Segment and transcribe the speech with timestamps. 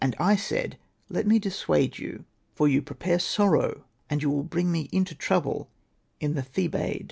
[0.03, 0.79] And I said,
[1.09, 5.69] 'Let me dissuade you, for you prepare sorrow and you will bring me into trouble
[6.19, 6.97] in the Thebaid.'